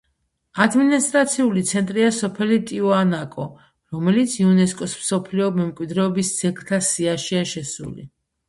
ადმინისტრაციული 0.63 1.61
ცენტრია 1.71 2.07
სოფელი 2.19 2.57
ტიუანაკო, 2.71 3.45
რომელიც 3.97 4.35
იუნესკოს 4.41 4.97
მსოფლიო 5.03 5.53
მემკვიდრეობის 5.61 6.33
ძეგლთა 6.41 6.85
სიაშია 6.91 7.49
შესული. 7.55 8.13